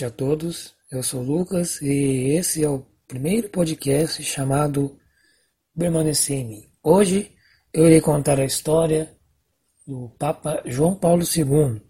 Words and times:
noite 0.00 0.04
a 0.04 0.10
todos. 0.10 0.74
Eu 0.90 1.02
sou 1.02 1.22
Lucas 1.22 1.80
e 1.82 2.34
esse 2.34 2.64
é 2.64 2.68
o 2.68 2.86
primeiro 3.06 3.50
podcast 3.50 4.22
chamado 4.22 4.98
Permanecer 5.76 6.38
em 6.38 6.48
mim. 6.48 6.72
Hoje 6.82 7.36
eu 7.72 7.86
irei 7.86 8.00
contar 8.00 8.40
a 8.40 8.44
história 8.44 9.14
do 9.86 10.08
Papa 10.18 10.62
João 10.64 10.94
Paulo 10.94 11.22
II, 11.22 11.82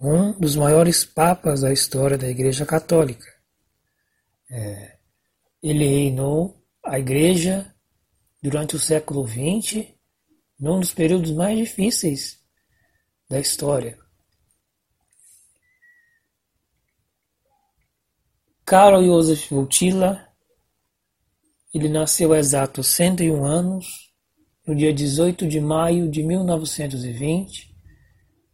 um 0.00 0.38
dos 0.38 0.54
maiores 0.54 1.04
papas 1.04 1.62
da 1.62 1.72
história 1.72 2.16
da 2.16 2.28
Igreja 2.28 2.64
Católica. 2.64 3.26
É, 4.50 4.96
ele 5.60 5.84
reinou 5.84 6.62
a 6.84 6.98
Igreja 6.98 7.74
durante 8.40 8.76
o 8.76 8.80
século 8.80 9.26
XX, 9.26 9.84
num 10.58 10.78
dos 10.78 10.92
períodos 10.92 11.32
mais 11.32 11.58
difíceis 11.58 12.38
da 13.28 13.40
história. 13.40 13.98
Karol 18.68 19.02
Josef 19.02 19.54
Wojtyla, 19.54 20.28
ele 21.72 21.88
nasceu 21.88 22.34
há 22.34 22.38
exatos 22.38 22.88
101 22.88 23.42
anos, 23.42 24.12
no 24.66 24.76
dia 24.76 24.92
18 24.92 25.48
de 25.48 25.58
maio 25.58 26.06
de 26.10 26.22
1920, 26.22 27.74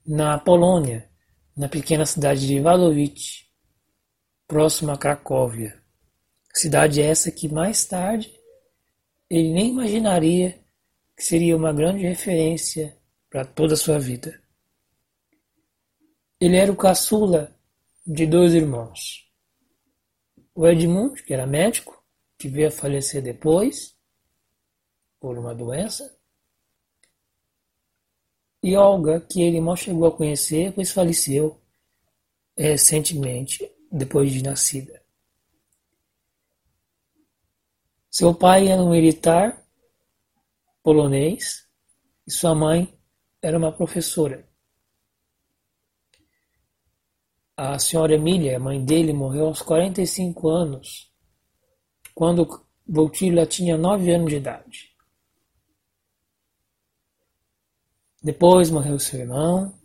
na 0.07 0.39
Polônia, 0.39 1.11
na 1.57 1.69
pequena 1.69 2.07
cidade 2.07 2.47
de 2.47 2.61
Wadowice, 2.61 3.47
próxima 4.47 4.93
a 4.93 4.97
Cracóvia. 4.97 5.83
Cidade 6.55 7.03
essa 7.03 7.33
que 7.33 7.49
mais 7.49 7.85
tarde 7.85 8.33
ele 9.29 9.53
nem 9.53 9.71
imaginaria 9.71 10.65
que 11.17 11.25
seria 11.25 11.57
uma 11.57 11.73
grande 11.73 12.07
referência 12.07 12.97
para 13.29 13.45
toda 13.45 13.75
a 13.75 13.77
sua 13.77 13.99
vida. 13.99 14.41
Ele 16.41 16.57
era 16.57 16.71
o 16.71 16.77
caçula 16.77 17.53
de 18.07 18.25
dois 18.29 18.55
irmãos. 18.55 19.24
O 20.55 20.67
Edmund, 20.69 21.23
que 21.25 21.35
era 21.35 21.47
médico, 21.47 22.03
que 22.39 22.49
veio 22.49 22.69
a 22.69 22.71
falecer 22.71 23.21
depois, 23.21 23.97
por 25.19 25.37
uma 25.37 25.55
doença. 25.55 26.17
E 28.63 28.77
Olga, 28.77 29.21
que 29.21 29.43
ele 29.43 29.61
mal 29.61 29.77
chegou 29.77 30.07
a 30.07 30.17
conhecer, 30.17 30.73
pois 30.73 30.93
faleceu 30.93 31.61
é, 32.57 32.71
recentemente, 32.71 33.71
depois 33.91 34.33
de 34.33 34.43
nascida. 34.43 35.03
Seu 38.11 38.33
pai 38.33 38.69
era 38.69 38.81
um 38.81 38.91
militar 38.91 39.67
polonês 40.85 41.67
e 42.27 42.31
sua 42.31 42.55
mãe 42.55 42.97
era 43.43 43.59
uma 43.59 43.73
professora. 43.73 44.49
A 47.57 47.79
senhora 47.79 48.15
Emília, 48.15 48.59
mãe 48.59 48.85
dele, 48.85 49.13
morreu 49.13 49.47
aos 49.47 49.63
45 49.63 50.49
anos, 50.49 51.13
quando 52.13 52.67
Voltilha 52.87 53.47
tinha 53.47 53.79
9 53.79 54.13
anos 54.13 54.31
de 54.31 54.37
idade. 54.37 54.95
Depois 58.21 58.71
morreu 58.71 58.99
seu 58.99 59.21
irmão. 59.21 59.79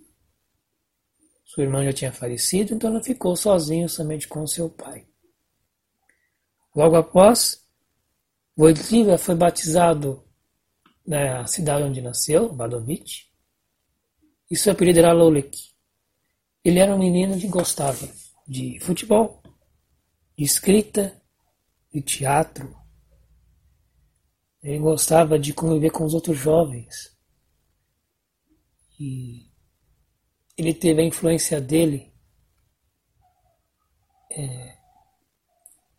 Sua 1.46 1.64
irmã 1.64 1.84
já 1.86 1.94
tinha 1.94 2.12
falecido, 2.12 2.74
então 2.74 2.90
ela 2.90 3.04
ficou 3.04 3.36
sozinha 3.36 3.88
somente 3.88 4.28
com 4.28 4.48
seu 4.48 4.70
pai. 4.70 5.06
Logo 6.76 6.96
após, 6.96 7.68
Wojtyla 8.58 9.18
foi 9.18 9.36
batizado 9.36 10.24
na 11.06 11.46
cidade 11.46 11.84
onde 11.84 12.02
nasceu, 12.02 12.54
Wadowice, 12.54 13.28
e 14.50 14.56
seu 14.56 14.74
apelido 14.74 15.00
era 15.00 15.12
Lolek. 15.12 15.69
Ele 16.64 16.80
era 16.80 16.94
um 16.94 17.00
menino 17.00 17.40
que 17.40 17.48
gostava 17.48 18.08
de 18.48 18.80
futebol, 18.82 19.42
de 20.38 20.44
escrita, 20.44 21.22
de 21.94 22.02
teatro. 22.02 22.76
Ele 24.62 24.80
gostava 24.80 25.40
de 25.40 25.54
conviver 25.54 25.92
com 25.92 26.04
os 26.04 26.14
outros 26.14 26.38
jovens. 26.38 27.18
E 29.00 29.50
ele 30.58 30.74
teve 30.74 31.02
a 31.02 31.06
influência 31.06 31.62
dele 31.62 32.14
é, 34.32 34.78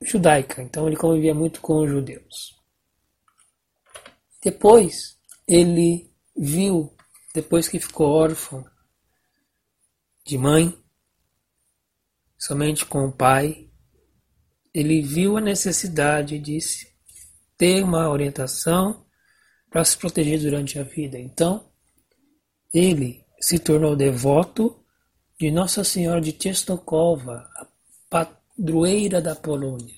judaica, 0.02 0.62
então 0.62 0.86
ele 0.86 0.96
convivia 0.96 1.34
muito 1.34 1.60
com 1.60 1.82
os 1.82 1.88
judeus. 1.88 2.60
Depois 4.42 5.18
ele 5.46 6.10
viu, 6.36 6.94
depois 7.34 7.68
que 7.68 7.78
ficou 7.78 8.08
órfão, 8.08 8.64
de 10.24 10.38
mãe, 10.38 10.76
somente 12.38 12.84
com 12.86 13.06
o 13.06 13.12
pai, 13.12 13.70
ele 14.72 15.02
viu 15.02 15.36
a 15.36 15.40
necessidade 15.40 16.38
de 16.38 16.58
ter 17.56 17.82
uma 17.82 18.08
orientação 18.08 19.04
para 19.68 19.84
se 19.84 19.96
proteger 19.96 20.40
durante 20.40 20.78
a 20.78 20.82
vida. 20.82 21.18
Então, 21.18 21.70
ele 22.72 23.24
se 23.40 23.58
tornou 23.58 23.96
devoto 23.96 24.84
de 25.38 25.50
Nossa 25.50 25.84
Senhora 25.84 26.20
de 26.20 26.32
Częstochowa, 26.32 27.48
a 27.56 27.66
padroeira 28.08 29.20
da 29.20 29.34
Polônia. 29.34 29.96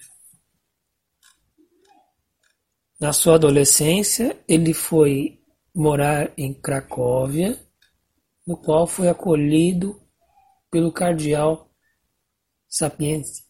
Na 3.01 3.13
sua 3.13 3.35
adolescência, 3.35 4.41
ele 4.47 4.73
foi 4.73 5.43
morar 5.75 6.33
em 6.37 6.55
Cracóvia, 6.55 7.59
no 8.47 8.57
qual 8.57 8.87
foi 8.87 9.09
acolhido 9.09 10.02
pelo 10.73 10.91
cardeal 10.91 11.71
Sapienza. 12.67 13.43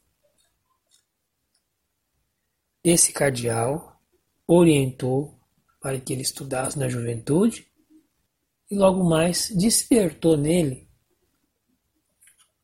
Esse 2.83 3.13
cardeal 3.13 3.97
orientou 4.45 5.41
para 5.81 6.01
que 6.01 6.13
ele 6.13 6.23
estudasse 6.23 6.77
na 6.77 6.89
juventude 6.89 7.69
e 8.69 8.75
logo 8.75 9.05
mais 9.05 9.51
despertou 9.51 10.37
nele 10.37 10.91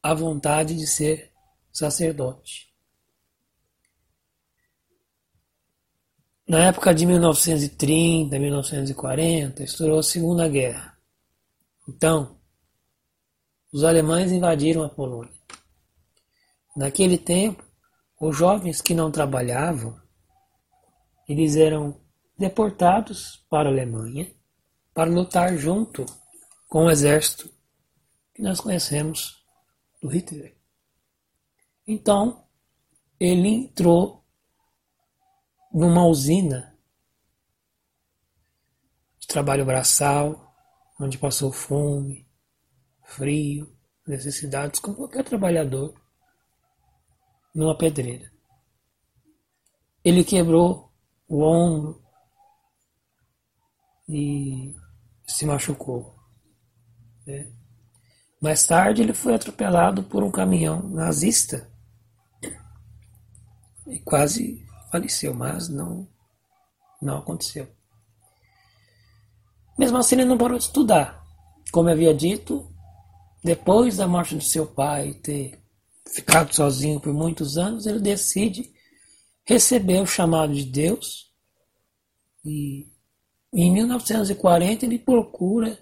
a 0.03 0.13
vontade 0.13 0.75
de 0.75 0.89
ser 0.89 1.33
sacerdote. 1.73 2.75
Na 6.49 6.65
época 6.67 6.93
de 6.93 7.07
1930, 7.07 8.37
1940, 8.37 9.63
estourou 9.63 10.01
a 10.01 10.03
Segunda 10.03 10.49
Guerra. 10.49 10.99
Então, 11.87 12.38
os 13.73 13.85
alemães 13.85 14.33
invadiram 14.33 14.83
a 14.83 14.89
Polônia. 14.89 15.33
Naquele 16.77 17.19
tempo, 17.19 17.65
os 18.21 18.37
jovens 18.37 18.81
que 18.81 18.95
não 18.95 19.11
trabalhavam, 19.11 20.01
eles 21.29 21.57
eram 21.57 22.01
deportados 22.37 23.45
para 23.51 23.69
a 23.69 23.73
Alemanha 23.73 24.33
para 24.95 25.11
lutar 25.11 25.57
junto 25.57 26.07
com 26.69 26.85
o 26.85 26.91
exército 26.91 27.51
que 28.35 28.43
nós 28.43 28.61
conhecemos 28.61 29.45
do 30.01 30.09
Hitler. 30.09 30.57
Então, 31.87 32.45
ele 33.19 33.49
entrou 33.49 34.25
numa 35.73 36.07
usina 36.07 36.79
de 39.19 39.27
trabalho 39.27 39.65
braçal, 39.65 40.55
onde 41.01 41.19
passou 41.19 41.51
fome, 41.51 42.28
frio, 43.09 43.75
necessidades, 44.07 44.79
como 44.79 44.97
qualquer 44.97 45.25
trabalhador 45.25 45.95
numa 47.55 47.77
pedreira. 47.77 48.31
Ele 50.05 50.23
quebrou 50.23 50.93
o 51.27 51.43
ombro 51.43 52.03
e 54.09 54.75
se 55.27 55.45
machucou. 55.45 56.17
Né? 57.27 57.51
Mais 58.41 58.67
tarde 58.67 59.03
ele 59.03 59.13
foi 59.13 59.35
atropelado 59.35 60.03
por 60.05 60.23
um 60.23 60.31
caminhão 60.31 60.89
nazista 60.89 61.71
e 63.87 63.99
quase 64.01 64.65
faleceu, 64.93 65.35
mas 65.35 65.69
não, 65.69 66.07
não 67.01 67.19
aconteceu. 67.19 67.69
Mesmo 69.79 69.97
assim 69.97 70.17
ele 70.17 70.25
não 70.25 70.39
parou 70.39 70.59
de 70.59 70.65
estudar. 70.65 71.25
Como 71.73 71.89
havia 71.89 72.15
dito, 72.15 72.71
depois 73.43 73.97
da 73.97 74.07
morte 74.07 74.35
do 74.35 74.43
seu 74.43 74.67
pai 74.67 75.15
ter 75.15 75.63
ficado 76.07 76.55
sozinho 76.55 77.01
por 77.01 77.13
muitos 77.13 77.57
anos, 77.57 77.87
ele 77.87 78.01
decide 78.01 78.73
receber 79.45 80.01
o 80.01 80.07
chamado 80.07 80.55
de 80.55 80.65
Deus 80.65 81.33
e 82.45 82.87
em 83.53 83.73
1940 83.73 84.85
ele 84.85 84.99
procura 84.99 85.79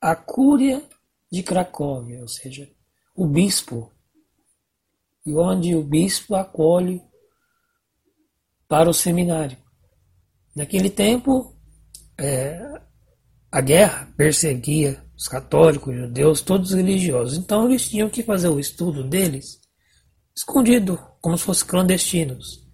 a 0.00 0.14
cúria 0.14 0.82
de 1.30 1.42
Cracóvia, 1.42 2.20
ou 2.20 2.28
seja, 2.28 2.70
o 3.14 3.26
bispo, 3.26 3.90
e 5.24 5.34
onde 5.34 5.74
o 5.74 5.82
bispo 5.82 6.34
acolhe 6.34 7.02
para 8.68 8.90
o 8.90 8.94
seminário. 8.94 9.56
Naquele 10.54 10.90
tempo, 10.90 11.56
é, 12.18 12.80
a 13.54 13.60
guerra 13.60 14.12
perseguia 14.16 15.00
os 15.16 15.28
católicos, 15.28 15.94
os 15.94 16.00
judeus, 16.00 16.40
todos 16.40 16.70
os 16.70 16.76
religiosos. 16.76 17.38
Então 17.38 17.64
eles 17.68 17.88
tinham 17.88 18.10
que 18.10 18.20
fazer 18.20 18.48
o 18.48 18.58
estudo 18.58 19.08
deles 19.08 19.60
escondido, 20.34 20.98
como 21.20 21.38
se 21.38 21.44
fossem 21.44 21.68
clandestinos, 21.68 22.66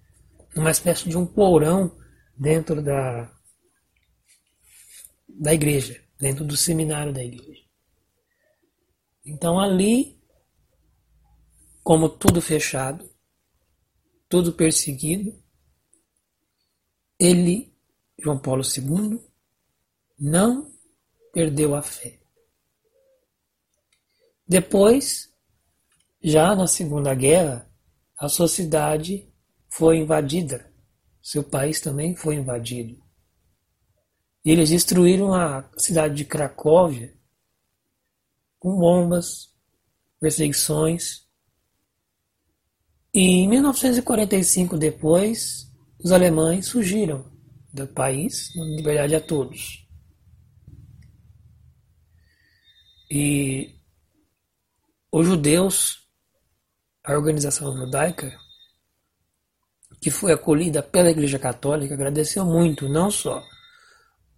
numa 0.55 0.71
espécie 0.71 1.07
de 1.07 1.15
um 1.15 1.23
porão 1.23 1.95
dentro 2.35 2.81
da, 2.81 3.31
da 5.29 5.53
igreja, 5.53 6.03
dentro 6.19 6.43
do 6.43 6.57
seminário 6.57 7.13
da 7.13 7.23
igreja. 7.23 7.61
Então 9.23 9.59
ali, 9.59 10.19
como 11.83 12.09
tudo 12.09 12.41
fechado, 12.41 13.07
tudo 14.27 14.51
perseguido, 14.51 15.31
ele, 17.19 17.71
João 18.17 18.39
Paulo 18.39 18.63
II, 18.63 19.21
não 20.17 20.70
perdeu 21.31 21.75
a 21.75 21.81
fé. 21.81 22.19
Depois, 24.47 25.29
já 26.21 26.55
na 26.55 26.67
Segunda 26.67 27.13
Guerra, 27.15 27.69
a 28.17 28.27
sua 28.27 28.47
cidade 28.47 29.31
foi 29.69 29.97
invadida, 29.97 30.71
seu 31.21 31.43
país 31.43 31.79
também 31.79 32.15
foi 32.15 32.35
invadido. 32.35 33.01
Eles 34.43 34.69
destruíram 34.69 35.33
a 35.33 35.69
cidade 35.77 36.15
de 36.15 36.25
Cracóvia 36.25 37.13
com 38.59 38.77
bombas, 38.77 39.49
perseguições. 40.19 41.27
E 43.13 43.21
em 43.21 43.47
1945, 43.49 44.77
depois, 44.77 45.71
os 46.03 46.11
alemães 46.11 46.69
fugiram 46.69 47.31
do 47.73 47.87
país, 47.87 48.51
dando 48.53 48.75
liberdade 48.75 49.15
a 49.15 49.21
todos. 49.21 49.87
E 53.13 53.77
os 55.11 55.27
judeus, 55.27 56.07
a 57.03 57.11
organização 57.11 57.75
judaica, 57.75 58.39
que 60.01 60.09
foi 60.09 60.31
acolhida 60.31 60.81
pela 60.81 61.11
Igreja 61.11 61.37
Católica, 61.37 61.93
agradeceu 61.93 62.45
muito, 62.45 62.87
não 62.87 63.11
só 63.11 63.45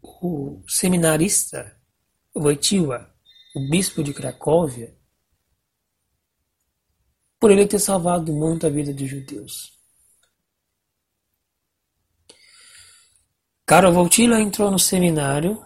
o 0.01 0.63
seminarista 0.67 1.79
Wojtyła, 2.35 3.13
o 3.55 3.69
bispo 3.69 4.03
de 4.03 4.11
Cracóvia, 4.11 4.97
por 7.39 7.51
ele 7.51 7.67
ter 7.67 7.77
salvado 7.77 8.33
muito 8.33 8.65
a 8.65 8.71
vida 8.71 8.91
de 8.91 9.05
judeus. 9.05 9.71
Karol 13.67 13.93
Wojtyła 13.93 14.41
entrou 14.41 14.71
no 14.71 14.79
seminário 14.79 15.63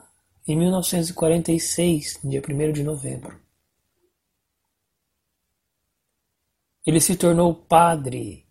em 0.48 0.56
1946, 0.56 2.24
no 2.24 2.30
dia 2.30 2.42
1 2.42 2.72
de 2.72 2.84
novembro. 2.84 3.40
Ele 6.86 7.02
se 7.02 7.18
tornou 7.18 7.54
padre 7.54 8.48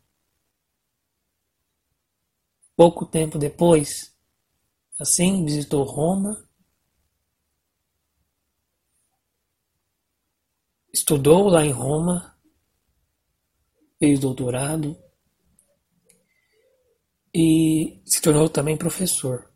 Pouco 2.76 3.06
tempo 3.06 3.38
depois, 3.38 4.14
assim, 5.00 5.42
visitou 5.46 5.82
Roma, 5.82 6.46
estudou 10.92 11.48
lá 11.48 11.64
em 11.64 11.72
Roma, 11.72 12.38
fez 13.98 14.20
doutorado 14.20 14.94
e 17.34 18.02
se 18.04 18.20
tornou 18.20 18.46
também 18.46 18.76
professor 18.76 19.50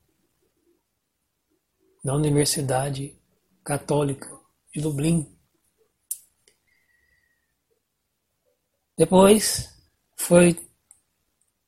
na 2.02 2.14
Universidade 2.14 3.18
Católica 3.62 4.28
de 4.74 4.80
Dublin. 4.80 5.26
Depois 8.96 9.68
foi 10.16 10.58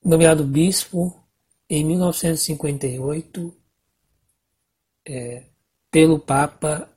nomeado 0.05 0.45
bispo 0.45 1.27
em 1.69 1.85
1958 1.85 3.57
é, 5.07 5.47
pelo 5.91 6.19
Papa 6.19 6.89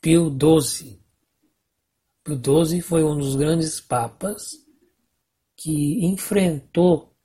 Pio 0.00 0.30
XII. 0.30 1.00
Pio 2.24 2.66
XII 2.66 2.80
foi 2.80 3.04
um 3.04 3.16
dos 3.16 3.36
grandes 3.36 3.80
papas 3.80 4.52
que 5.56 6.04
enfrentou 6.04 7.16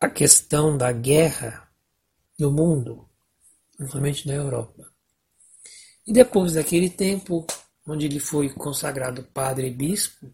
a 0.00 0.08
questão 0.08 0.76
da 0.76 0.92
guerra 0.92 1.63
no 2.38 2.50
mundo, 2.50 3.08
principalmente 3.76 4.26
na 4.26 4.34
Europa. 4.34 4.92
E 6.06 6.12
depois 6.12 6.54
daquele 6.54 6.90
tempo, 6.90 7.46
onde 7.86 8.06
ele 8.06 8.20
foi 8.20 8.48
consagrado 8.50 9.22
padre 9.22 9.68
e 9.68 9.74
bispo, 9.74 10.32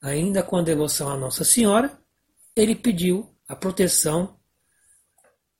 ainda 0.00 0.42
com 0.42 0.56
a 0.56 0.62
devoção 0.62 1.08
a 1.08 1.16
Nossa 1.16 1.44
Senhora, 1.44 1.98
ele 2.54 2.74
pediu 2.74 3.34
a 3.48 3.56
proteção, 3.56 4.38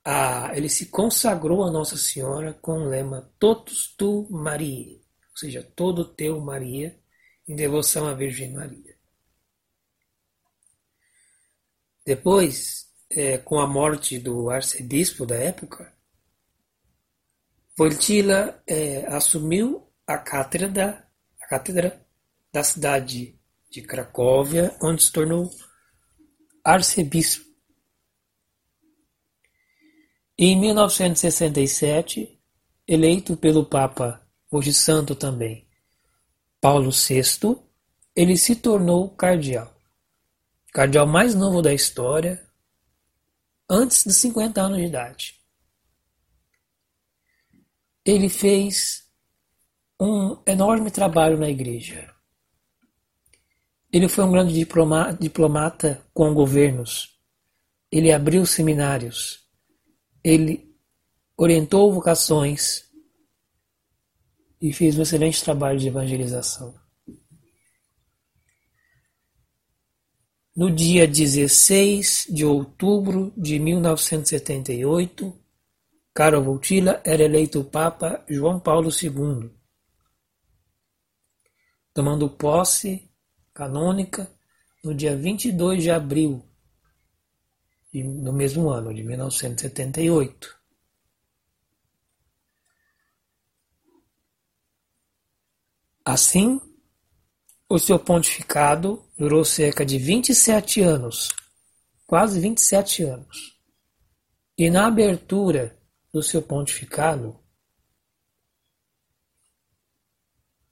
a, 0.05 0.51
ele 0.57 0.69
se 0.69 0.87
consagrou 0.87 1.65
a 1.65 1.71
Nossa 1.71 1.97
Senhora 1.97 2.55
com 2.55 2.81
o 2.81 2.89
lema 2.89 3.33
Totus 3.39 3.95
tu 3.97 4.29
Maria, 4.31 4.97
ou 4.97 5.37
seja, 5.37 5.63
todo 5.75 6.05
teu 6.05 6.41
Maria, 6.41 6.99
em 7.47 7.55
devoção 7.55 8.07
à 8.07 8.15
Virgem 8.15 8.53
Maria. 8.53 8.97
Depois, 12.05 12.90
é, 13.11 13.39
com 13.39 13.59
a 13.59 13.67
morte 13.67 14.19
do 14.19 14.51
arcebispo 14.51 15.27
da 15.27 15.35
época, 15.35 15.93
Wojtyla 17.79 18.63
é, 18.67 19.07
assumiu 19.07 19.91
a 20.07 20.19
cátedra, 20.19 21.09
a 21.41 21.47
cátedra 21.47 22.07
da 22.53 22.63
cidade 22.63 23.39
de 23.71 23.83
Cracóvia, 23.83 24.77
onde 24.83 25.03
se 25.03 25.13
tornou 25.13 25.51
arcebispo. 26.65 27.49
Em 30.37 30.59
1967, 30.59 32.39
eleito 32.87 33.37
pelo 33.37 33.65
Papa, 33.65 34.27
hoje 34.51 34.75
santo 34.75 35.15
também, 35.15 35.69
Paulo 36.61 36.91
VI, 36.91 37.57
ele 38.15 38.37
se 38.37 38.57
tornou 38.57 39.09
cardeal. 39.11 39.75
Cardeal 40.73 41.07
mais 41.07 41.35
novo 41.35 41.63
da 41.63 41.73
história, 41.73 42.47
antes 43.71 44.05
de 44.05 44.13
50 44.13 44.61
anos 44.61 44.79
de 44.79 44.85
idade. 44.85 45.41
Ele 48.05 48.29
fez 48.29 49.09
um 50.01 50.37
enorme 50.45 50.91
trabalho 50.91 51.39
na 51.39 51.49
igreja. 51.49 52.13
Ele 53.93 54.09
foi 54.09 54.25
um 54.25 54.33
grande 54.33 54.67
diplomata 55.21 56.07
com 56.13 56.35
governos. 56.35 57.19
Ele 57.91 58.13
abriu 58.13 58.45
seminários 58.45 59.41
ele 60.23 60.71
orientou 61.37 61.93
vocações 61.93 62.85
e 64.61 64.73
fez 64.73 64.99
um 64.99 65.03
excelente 65.03 65.43
trabalho 65.43 65.79
de 65.79 65.89
evangelização. 65.89 66.75
No 70.61 70.71
dia 70.71 71.09
16 71.09 72.27
de 72.29 72.45
outubro 72.45 73.33
de 73.35 73.59
1978, 73.59 75.35
Karol 76.13 76.45
Wojtyla 76.45 77.01
era 77.03 77.23
eleito 77.23 77.65
Papa 77.65 78.23
João 78.29 78.61
Paulo 78.61 78.91
II, 78.91 79.51
tomando 81.95 82.29
posse 82.29 83.11
canônica 83.55 84.31
no 84.85 84.95
dia 84.95 85.17
22 85.17 85.83
de 85.83 85.91
abril 85.91 86.45
no 87.95 88.31
mesmo 88.31 88.69
ano, 88.69 88.93
de 88.93 89.03
1978. 89.03 90.61
Assim, 96.05 96.61
o 97.71 97.79
seu 97.79 98.01
pontificado 98.01 99.01
durou 99.17 99.45
cerca 99.45 99.87
de 99.87 99.97
27 99.97 100.81
anos, 100.81 101.29
quase 102.05 102.41
27 102.41 103.05
anos. 103.05 103.61
E 104.59 104.69
na 104.69 104.89
abertura 104.89 105.81
do 106.13 106.21
seu 106.21 106.43
pontificado, 106.43 107.39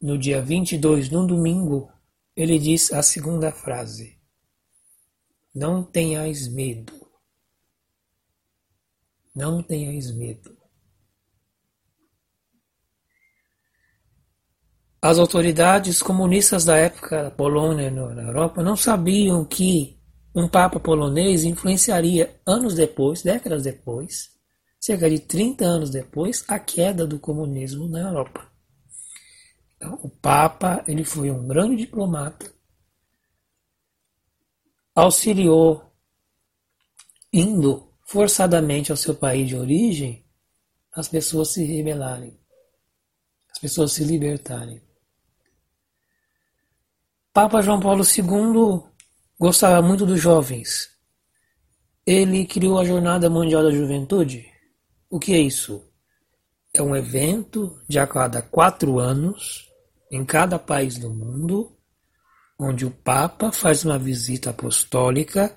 no 0.00 0.18
dia 0.18 0.42
22, 0.42 1.08
num 1.08 1.24
domingo, 1.24 1.88
ele 2.34 2.58
diz 2.58 2.92
a 2.92 3.00
segunda 3.00 3.52
frase: 3.52 4.20
Não 5.54 5.84
tenhais 5.84 6.48
medo. 6.48 6.92
Não 9.32 9.62
tenhais 9.62 10.10
medo. 10.10 10.57
As 15.00 15.16
autoridades 15.16 16.02
comunistas 16.02 16.64
da 16.64 16.76
época 16.76 17.22
da 17.22 17.30
Polônia 17.30 17.88
na 17.88 18.22
Europa 18.22 18.64
não 18.64 18.76
sabiam 18.76 19.44
que 19.44 19.96
um 20.34 20.48
Papa 20.48 20.80
polonês 20.80 21.44
influenciaria 21.44 22.40
anos 22.44 22.74
depois, 22.74 23.22
décadas 23.22 23.62
depois, 23.62 24.30
cerca 24.80 25.08
de 25.08 25.20
30 25.20 25.64
anos 25.64 25.90
depois, 25.90 26.44
a 26.48 26.58
queda 26.58 27.06
do 27.06 27.18
comunismo 27.20 27.88
na 27.88 28.00
Europa. 28.00 28.50
Então, 29.76 30.00
o 30.02 30.10
Papa 30.10 30.82
ele 30.88 31.04
foi 31.04 31.30
um 31.30 31.46
grande 31.46 31.76
diplomata, 31.76 32.52
auxiliou 34.96 35.84
indo 37.32 37.94
forçadamente 38.04 38.90
ao 38.90 38.96
seu 38.96 39.14
país 39.14 39.46
de 39.46 39.54
origem 39.54 40.26
as 40.92 41.06
pessoas 41.06 41.50
se 41.50 41.64
rebelarem, 41.64 42.36
as 43.52 43.60
pessoas 43.60 43.92
se 43.92 44.02
libertarem. 44.02 44.87
Papa 47.40 47.62
João 47.62 47.78
Paulo 47.78 48.02
II 48.02 48.82
gostava 49.38 49.80
muito 49.80 50.04
dos 50.04 50.20
jovens. 50.20 50.88
Ele 52.04 52.44
criou 52.44 52.80
a 52.80 52.84
Jornada 52.84 53.30
Mundial 53.30 53.62
da 53.62 53.70
Juventude. 53.70 54.44
O 55.08 55.20
que 55.20 55.34
é 55.34 55.38
isso? 55.38 55.88
É 56.74 56.82
um 56.82 56.96
evento 56.96 57.80
de 57.88 57.96
a 57.96 58.08
cada 58.08 58.42
quatro 58.42 58.98
anos 58.98 59.68
em 60.10 60.24
cada 60.24 60.58
país 60.58 60.98
do 60.98 61.10
mundo, 61.10 61.78
onde 62.58 62.84
o 62.84 62.90
Papa 62.90 63.52
faz 63.52 63.84
uma 63.84 64.00
visita 64.00 64.50
apostólica 64.50 65.56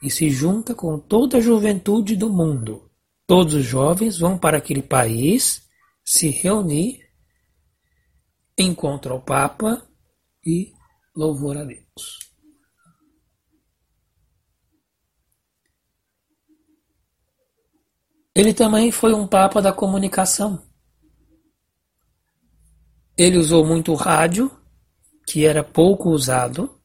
e 0.00 0.08
se 0.08 0.30
junta 0.30 0.76
com 0.76 0.96
toda 0.96 1.38
a 1.38 1.40
juventude 1.40 2.14
do 2.14 2.30
mundo. 2.30 2.88
Todos 3.26 3.54
os 3.54 3.64
jovens 3.64 4.20
vão 4.20 4.38
para 4.38 4.58
aquele 4.58 4.80
país 4.80 5.66
se 6.04 6.28
reunir, 6.28 7.00
encontram 8.56 9.16
o 9.16 9.20
Papa 9.20 9.84
e 10.46 10.75
louvor 11.16 11.56
a 11.56 11.64
Deus. 11.64 12.26
Ele 18.34 18.52
também 18.52 18.92
foi 18.92 19.14
um 19.14 19.26
papa 19.26 19.62
da 19.62 19.72
comunicação. 19.72 20.62
Ele 23.16 23.38
usou 23.38 23.64
muito 23.64 23.92
o 23.92 23.94
rádio, 23.94 24.50
que 25.26 25.46
era 25.46 25.64
pouco 25.64 26.10
usado, 26.10 26.78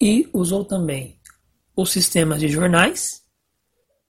e 0.00 0.28
usou 0.32 0.64
também 0.64 1.20
os 1.76 1.92
sistemas 1.92 2.40
de 2.40 2.48
jornais. 2.48 3.24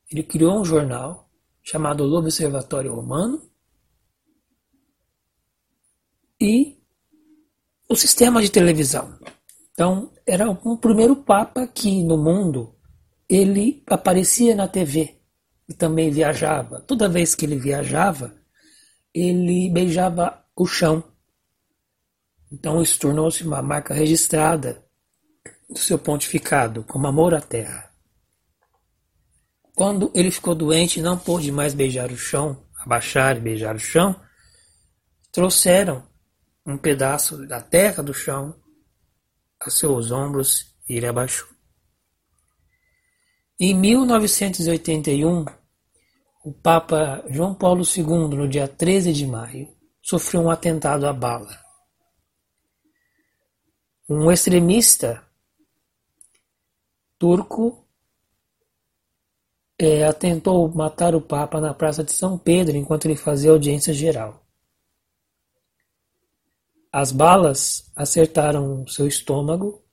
Ele 0.09 0.23
criou 0.23 0.59
um 0.59 0.65
jornal 0.65 1.29
chamado 1.61 2.03
Observatório 2.03 2.95
Romano 2.95 3.47
e 6.41 6.79
o 7.87 7.95
sistema 7.95 8.41
de 8.41 8.49
televisão. 8.49 9.17
Então, 9.75 10.09
era 10.25 10.49
o 10.49 10.77
primeiro 10.77 11.17
papa 11.17 11.67
que 11.67 12.01
no 12.01 12.17
mundo 12.17 12.73
ele 13.27 13.83
aparecia 13.87 14.55
na 14.55 14.69
TV 14.69 15.17
e 15.67 15.73
também 15.73 16.09
viajava. 16.09 16.79
Toda 16.79 17.09
vez 17.09 17.35
que 17.35 17.45
ele 17.45 17.57
viajava, 17.57 18.33
ele 19.13 19.69
beijava 19.69 20.45
o 20.55 20.65
chão. 20.65 21.03
Então 22.49 22.81
isso 22.81 22.97
tornou-se 22.97 23.43
uma 23.43 23.61
marca 23.61 23.93
registrada 23.93 24.81
do 25.69 25.77
seu 25.77 25.99
pontificado, 25.99 26.85
como 26.85 27.07
amor 27.07 27.33
à 27.33 27.41
terra. 27.41 27.91
Quando 29.75 30.09
ele 30.15 30.31
ficou 30.31 30.55
doente 30.55 30.99
e 30.99 31.03
não 31.03 31.17
pôde 31.17 31.51
mais 31.51 31.73
beijar 31.73 32.11
o 32.13 32.17
chão, 32.17 32.65
abaixar 32.79 33.35
e 33.35 33.41
beijar 33.41 33.75
o 33.75 33.79
chão, 33.79 34.15
trouxeram 35.33 36.07
um 36.65 36.77
pedaço 36.77 37.45
da 37.45 37.59
terra 37.59 38.01
do 38.01 38.13
chão 38.13 38.55
a 39.59 39.69
seus 39.69 40.11
ombros 40.11 40.75
e 40.87 40.95
ele 40.97 41.07
abaixou. 41.07 41.47
Em 43.59 43.73
1981, 43.73 45.45
o 46.43 46.53
Papa 46.53 47.23
João 47.29 47.55
Paulo 47.55 47.83
II, 47.83 48.37
no 48.37 48.47
dia 48.47 48.67
13 48.67 49.13
de 49.13 49.25
maio, 49.25 49.67
sofreu 50.01 50.41
um 50.41 50.51
atentado 50.51 51.07
à 51.07 51.13
bala. 51.13 51.57
Um 54.07 54.31
extremista 54.31 55.25
turco 57.17 57.87
é, 59.79 60.05
atentou 60.05 60.71
matar 60.73 61.15
o 61.15 61.21
Papa 61.21 61.59
na 61.59 61.73
Praça 61.73 62.03
de 62.03 62.11
São 62.11 62.37
Pedro 62.37 62.77
enquanto 62.77 63.05
ele 63.05 63.15
fazia 63.15 63.51
audiência 63.51 63.93
geral. 63.93 64.44
As 66.97 67.11
balas 67.11 67.91
acertaram 67.93 68.87
seu 68.87 69.05
estômago 69.05 69.83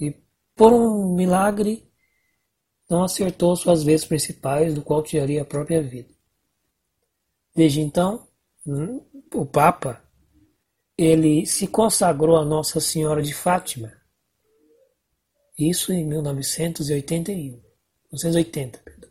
e, 0.00 0.16
por 0.56 0.72
um 0.72 1.14
milagre, 1.14 1.86
não 2.88 3.04
acertou 3.04 3.54
suas 3.54 3.82
vezes 3.82 4.06
principais, 4.06 4.74
do 4.74 4.80
qual 4.80 5.02
tiraria 5.02 5.42
a 5.42 5.44
própria 5.44 5.82
vida. 5.82 6.08
Desde 7.54 7.82
então, 7.82 8.26
hum, 8.66 9.04
o 9.34 9.44
Papa 9.44 10.02
ele 10.96 11.44
se 11.44 11.66
consagrou 11.66 12.38
a 12.38 12.44
Nossa 12.46 12.80
Senhora 12.80 13.20
de 13.20 13.34
Fátima. 13.34 13.92
Isso 15.58 15.92
em 15.92 16.06
1981. 16.06 17.60
1980, 18.10 18.78
perdão. 18.78 19.10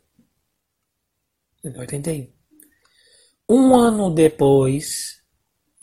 81. 1.77 2.33
Um 3.47 3.75
ano 3.75 4.09
depois, 4.09 5.22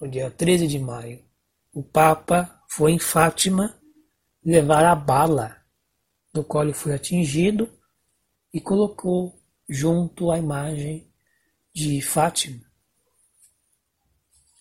no 0.01 0.09
dia 0.09 0.31
13 0.31 0.67
de 0.67 0.79
maio, 0.79 1.23
o 1.73 1.83
Papa 1.83 2.63
foi 2.69 2.93
em 2.93 2.99
Fátima 2.99 3.79
levar 4.43 4.85
a 4.87 4.95
bala 4.95 5.57
do 6.33 6.43
qual 6.43 6.65
ele 6.65 6.73
foi 6.73 6.95
atingido 6.95 7.69
e 8.53 8.61
colocou 8.61 9.39
junto 9.69 10.31
à 10.31 10.39
imagem 10.39 11.07
de 11.75 12.01
Fátima. 12.01 12.65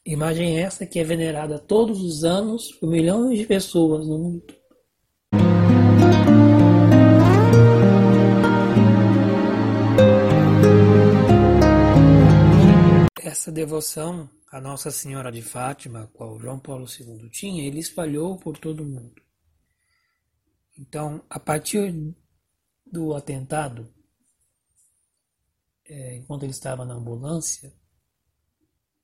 Imagem 0.06 0.60
essa 0.60 0.86
que 0.86 1.00
é 1.00 1.04
venerada 1.04 1.58
todos 1.58 2.02
os 2.02 2.24
anos 2.24 2.72
por 2.74 2.90
milhões 2.90 3.40
de 3.40 3.46
pessoas 3.46 4.06
no 4.08 4.18
mundo. 4.18 4.60
Essa 13.24 13.52
devoção 13.52 14.30
a 14.52 14.60
Nossa 14.60 14.90
Senhora 14.90 15.32
de 15.32 15.42
Fátima, 15.42 16.08
qual 16.08 16.40
João 16.40 16.60
Paulo 16.60 16.86
II 16.88 17.30
tinha, 17.30 17.64
ele 17.64 17.80
espalhou 17.80 18.38
por 18.38 18.58
todo 18.58 18.82
o 18.82 18.86
mundo. 18.86 19.22
Então, 20.78 21.24
a 21.30 21.40
partir 21.40 22.16
do 22.86 23.14
atentado, 23.14 23.94
é, 25.86 26.16
enquanto 26.16 26.44
ele 26.44 26.52
estava 26.52 26.84
na 26.84 26.96
ambulância, 26.96 27.74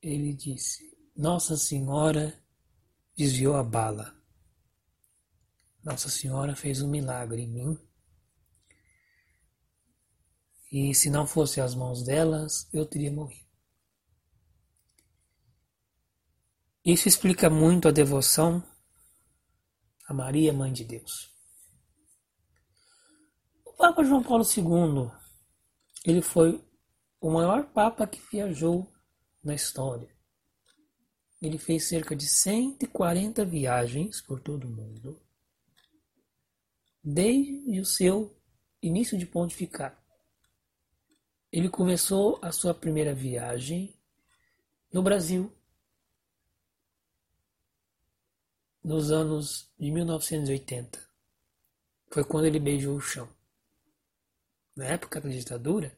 ele 0.01 0.33
disse: 0.33 0.83
Nossa 1.15 1.57
Senhora 1.57 2.41
desviou 3.15 3.55
a 3.55 3.63
bala. 3.63 4.15
Nossa 5.83 6.09
Senhora 6.09 6.55
fez 6.55 6.81
um 6.81 6.89
milagre 6.89 7.43
em 7.43 7.51
mim. 7.51 7.79
E 10.71 10.95
se 10.95 11.09
não 11.09 11.27
fosse 11.27 11.61
as 11.61 11.75
mãos 11.75 12.03
delas, 12.03 12.67
eu 12.73 12.85
teria 12.85 13.11
morrido. 13.11 13.44
Isso 16.85 17.07
explica 17.07 17.49
muito 17.49 17.87
a 17.87 17.91
devoção 17.91 18.63
a 20.07 20.13
Maria, 20.13 20.53
Mãe 20.53 20.71
de 20.71 20.83
Deus. 20.83 21.33
Papa 23.75 24.03
João 24.03 24.21
Paulo 24.21 24.43
II, 24.43 25.11
ele 26.05 26.21
foi 26.21 26.63
o 27.19 27.31
maior 27.31 27.65
papa 27.71 28.05
que 28.05 28.21
viajou 28.31 28.87
na 29.43 29.55
história. 29.55 30.15
Ele 31.41 31.57
fez 31.57 31.87
cerca 31.87 32.15
de 32.15 32.27
140 32.27 33.43
viagens 33.45 34.21
por 34.21 34.39
todo 34.39 34.65
o 34.65 34.69
mundo, 34.69 35.19
desde 37.03 37.79
o 37.79 37.85
seu 37.85 38.39
início 38.79 39.17
de 39.17 39.25
pontificar. 39.25 39.99
Ele 41.51 41.67
começou 41.67 42.37
a 42.43 42.51
sua 42.51 42.75
primeira 42.75 43.15
viagem 43.15 43.91
no 44.93 45.01
Brasil, 45.01 45.51
nos 48.85 49.11
anos 49.11 49.69
de 49.79 49.91
1980. 49.91 50.99
Foi 52.11 52.23
quando 52.23 52.45
ele 52.45 52.59
beijou 52.59 52.95
o 52.95 53.01
chão 53.01 53.27
na 54.75 54.85
época 54.85 55.21
da 55.21 55.29
ditadura, 55.29 55.97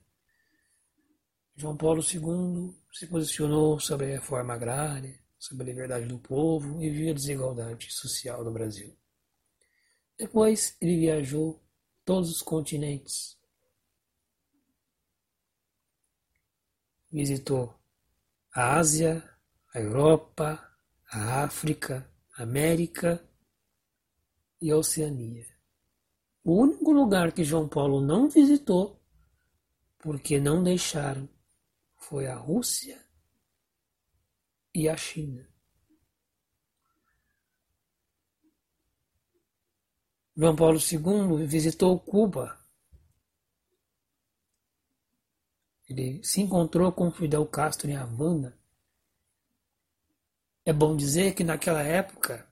João 1.55 1.75
Paulo 1.75 2.01
II 2.01 2.75
se 2.93 3.07
posicionou 3.07 3.79
sobre 3.79 4.05
a 4.05 4.09
reforma 4.09 4.53
agrária, 4.53 5.19
sobre 5.39 5.63
a 5.63 5.65
liberdade 5.65 6.05
do 6.05 6.19
povo 6.19 6.81
e 6.83 6.89
viu 6.89 7.09
a 7.09 7.13
desigualdade 7.13 7.91
social 7.91 8.43
no 8.43 8.51
Brasil. 8.51 8.95
Depois 10.17 10.77
ele 10.79 10.99
viajou 10.99 11.59
todos 12.05 12.29
os 12.29 12.41
continentes. 12.41 13.35
Visitou 17.11 17.73
a 18.53 18.75
Ásia, 18.75 19.27
a 19.73 19.79
Europa, 19.79 20.63
a 21.11 21.43
África, 21.43 22.07
América 22.37 23.27
e 24.61 24.71
Oceania. 24.71 25.45
O 26.43 26.61
único 26.61 26.91
lugar 26.91 27.31
que 27.31 27.43
João 27.43 27.67
Paulo 27.67 27.99
não 27.99 28.29
visitou, 28.29 29.01
porque 29.97 30.39
não 30.39 30.63
deixaram, 30.63 31.27
foi 31.95 32.27
a 32.27 32.35
Rússia 32.35 33.03
e 34.73 34.87
a 34.87 34.95
China. 34.95 35.49
João 40.35 40.55
Paulo 40.55 40.77
II 40.77 41.47
visitou 41.47 41.99
Cuba. 41.99 42.63
Ele 45.89 46.23
se 46.23 46.41
encontrou 46.41 46.91
com 46.91 47.11
Fidel 47.11 47.47
Castro 47.47 47.89
em 47.89 47.95
Havana. 47.95 48.55
É 50.67 50.73
bom 50.73 50.97
dizer 50.97 51.33
que 51.33 51.45
naquela 51.45 51.81
época, 51.81 52.45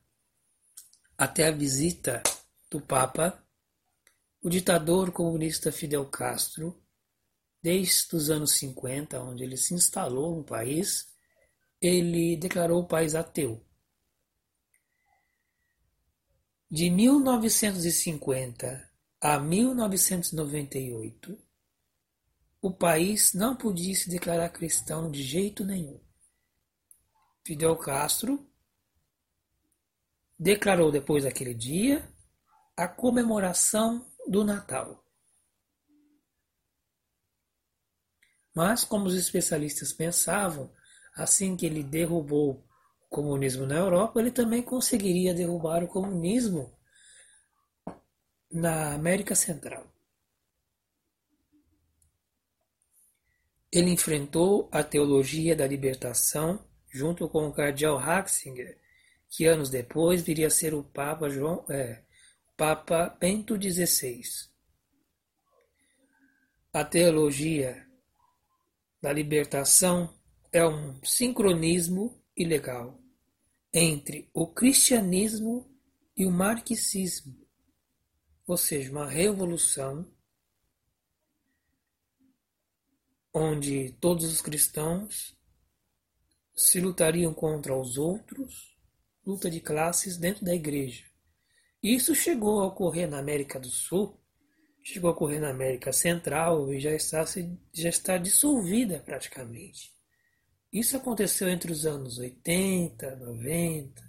até 1.17 1.49
a 1.49 1.51
visita 1.51 2.23
do 2.71 2.79
Papa, 2.79 3.45
o 4.41 4.49
ditador 4.49 5.11
comunista 5.11 5.69
Fidel 5.69 6.09
Castro, 6.09 6.81
desde 7.61 8.15
os 8.15 8.29
anos 8.29 8.53
50, 8.53 9.21
onde 9.21 9.43
ele 9.43 9.57
se 9.57 9.73
instalou 9.73 10.33
no 10.33 10.45
país, 10.45 11.13
ele 11.81 12.37
declarou 12.37 12.83
o 12.83 12.87
país 12.87 13.15
ateu. 13.15 13.61
De 16.71 16.89
1950 16.89 18.91
a 19.19 19.37
1998, 19.37 21.37
o 22.61 22.71
país 22.71 23.33
não 23.33 23.57
podia 23.57 23.93
se 23.93 24.09
declarar 24.09 24.47
cristão 24.51 25.11
de 25.11 25.21
jeito 25.21 25.65
nenhum. 25.65 26.04
Fidel 27.45 27.77
Castro 27.77 28.43
declarou 30.37 30.91
depois 30.91 31.23
daquele 31.25 31.53
dia 31.53 32.11
a 32.75 32.87
comemoração 32.87 34.11
do 34.27 34.43
Natal. 34.43 35.05
Mas, 38.53 38.83
como 38.83 39.05
os 39.05 39.13
especialistas 39.13 39.93
pensavam, 39.93 40.73
assim 41.13 41.55
que 41.55 41.67
ele 41.67 41.83
derrubou 41.83 42.65
o 43.03 43.07
comunismo 43.09 43.67
na 43.67 43.75
Europa, 43.75 44.19
ele 44.19 44.31
também 44.31 44.63
conseguiria 44.63 45.33
derrubar 45.33 45.83
o 45.83 45.87
comunismo 45.87 46.75
na 48.51 48.95
América 48.95 49.35
Central. 49.35 49.85
Ele 53.71 53.91
enfrentou 53.91 54.67
a 54.71 54.83
teologia 54.83 55.55
da 55.55 55.67
libertação 55.67 56.65
junto 56.95 57.27
com 57.27 57.45
o 57.45 57.51
cardeal 57.51 57.97
Ratzinger, 57.97 58.79
que 59.29 59.45
anos 59.45 59.69
depois 59.69 60.21
viria 60.21 60.47
a 60.47 60.49
ser 60.49 60.73
o 60.73 60.81
Papa 60.81 61.29
João, 61.29 61.65
é, 61.69 62.01
Papa 62.55 63.09
Bento 63.19 63.61
XVI. 63.61 64.21
A 66.71 66.85
teologia 66.85 67.85
da 69.01 69.11
libertação 69.11 70.17
é 70.53 70.65
um 70.65 71.03
sincronismo 71.03 72.17
ilegal 72.35 72.97
entre 73.73 74.29
o 74.33 74.47
cristianismo 74.47 75.69
e 76.15 76.25
o 76.25 76.31
marxismo, 76.31 77.45
ou 78.47 78.55
seja, 78.55 78.89
uma 78.89 79.09
revolução 79.09 80.09
onde 83.33 83.91
todos 83.99 84.23
os 84.31 84.41
cristãos 84.41 85.34
se 86.55 86.79
lutariam 86.79 87.33
contra 87.33 87.75
os 87.75 87.97
outros, 87.97 88.75
luta 89.25 89.49
de 89.49 89.59
classes 89.59 90.17
dentro 90.17 90.45
da 90.45 90.55
igreja. 90.55 91.03
Isso 91.83 92.15
chegou 92.15 92.61
a 92.61 92.67
ocorrer 92.67 93.09
na 93.09 93.19
América 93.19 93.59
do 93.59 93.69
Sul, 93.69 94.19
chegou 94.83 95.09
a 95.09 95.13
ocorrer 95.13 95.41
na 95.41 95.49
América 95.49 95.91
Central 95.91 96.73
e 96.73 96.79
já 96.79 96.93
está, 96.93 97.25
já 97.73 97.89
está 97.89 98.17
dissolvida 98.17 98.99
praticamente. 98.99 99.93
Isso 100.71 100.97
aconteceu 100.97 101.47
entre 101.49 101.71
os 101.71 101.85
anos 101.85 102.17
80, 102.17 103.15
90. 103.15 104.03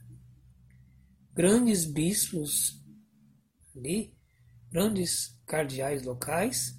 Grandes 1.32 1.84
bispos 1.84 2.82
ali, 3.76 4.16
grandes 4.70 5.38
cardeais 5.46 6.02
locais, 6.02 6.74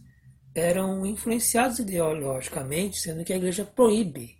eram 0.53 1.05
influenciados 1.05 1.79
ideologicamente, 1.79 2.99
sendo 2.99 3.23
que 3.23 3.31
a 3.31 3.37
igreja 3.37 3.63
proíbe. 3.63 4.36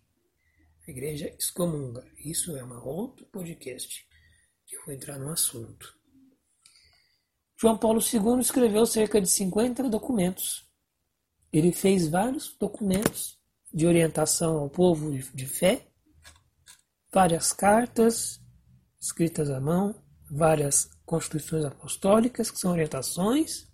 A 0.87 0.91
igreja 0.91 1.35
excomunga. 1.37 2.09
Isso 2.17 2.55
é 2.55 2.63
uma 2.63 2.81
outro 2.81 3.25
podcast 3.25 4.07
que 4.65 4.77
eu 4.77 4.85
vou 4.85 4.93
entrar 4.93 5.19
no 5.19 5.29
assunto. 5.29 5.93
João 7.59 7.77
Paulo 7.77 7.99
II 7.99 8.39
escreveu 8.39 8.85
cerca 8.85 9.19
de 9.19 9.27
50 9.27 9.89
documentos. 9.89 10.65
Ele 11.51 11.73
fez 11.73 12.07
vários 12.07 12.55
documentos 12.57 13.37
de 13.73 13.85
orientação 13.85 14.59
ao 14.59 14.69
povo 14.69 15.11
de 15.11 15.45
fé, 15.45 15.91
várias 17.11 17.51
cartas 17.51 18.39
escritas 18.97 19.49
à 19.49 19.59
mão, 19.59 19.93
várias 20.31 20.89
constituições 21.05 21.65
apostólicas, 21.65 22.49
que 22.49 22.59
são 22.59 22.71
orientações. 22.71 23.67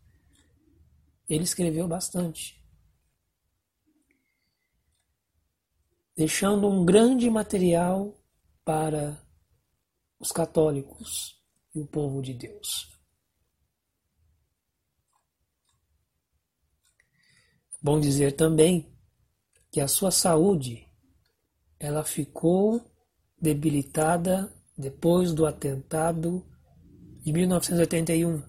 Ele 1.30 1.44
escreveu 1.44 1.88
bastante. 1.88 2.63
Deixando 6.16 6.68
um 6.68 6.86
grande 6.86 7.30
material 7.30 8.16
para 8.64 9.20
os 10.20 10.32
católicos 10.32 11.42
e 11.74 11.80
o 11.80 11.88
povo 11.88 12.22
de 12.22 12.34
Deus. 12.34 12.94
Bom 17.82 18.00
dizer 18.00 18.34
também 18.34 18.96
que 19.70 19.82
a 19.82 19.88
sua 19.88 20.12
saúde 20.12 20.88
ela 21.80 22.04
ficou 22.04 22.82
debilitada 23.38 24.50
depois 24.78 25.34
do 25.34 25.46
atentado 25.46 26.48
de 27.22 27.34
1981. 27.34 28.42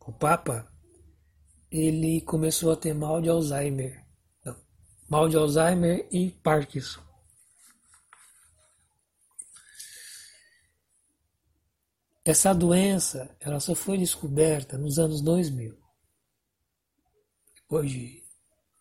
O 0.00 0.12
Papa 0.12 0.66
ele 1.70 2.22
começou 2.22 2.72
a 2.72 2.76
ter 2.76 2.94
mal 2.94 3.20
de 3.20 3.28
Alzheimer, 3.28 4.02
mal 5.08 5.28
de 5.28 5.36
Alzheimer 5.36 6.06
e 6.12 6.30
Parkinson. 6.30 7.00
Essa 12.24 12.52
doença 12.52 13.34
ela 13.40 13.58
só 13.58 13.74
foi 13.74 13.96
descoberta 13.96 14.76
nos 14.76 14.98
anos 14.98 15.22
2000. 15.22 15.74
Depois 17.54 17.90
de 17.90 18.22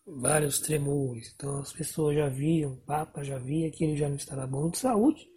vários 0.06 0.60
tremores. 0.60 1.34
Então 1.34 1.60
as 1.60 1.72
pessoas 1.72 2.16
já 2.16 2.28
viam, 2.28 2.74
o 2.74 2.82
Papa 2.82 3.24
já 3.24 3.38
via 3.38 3.72
que 3.72 3.86
ele 3.86 3.96
já 3.96 4.10
não 4.10 4.18
estava 4.18 4.46
bom 4.46 4.70
de 4.70 4.78
saúde. 4.78 5.30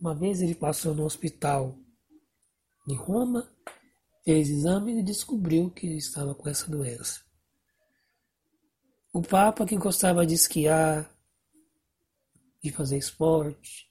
Uma 0.00 0.14
vez 0.14 0.40
ele 0.40 0.54
passou 0.54 0.94
no 0.94 1.04
hospital 1.04 1.76
em 2.88 2.94
Roma, 2.94 3.52
fez 4.24 4.48
exame 4.48 5.00
e 5.00 5.02
descobriu 5.02 5.70
que 5.70 5.86
ele 5.86 5.98
estava 5.98 6.34
com 6.34 6.48
essa 6.48 6.70
doença. 6.70 7.20
O 9.12 9.22
Papa 9.22 9.66
que 9.66 9.76
gostava 9.76 10.24
de 10.24 10.34
esquiar, 10.34 11.12
de 12.62 12.70
fazer 12.70 12.96
esporte, 12.96 13.90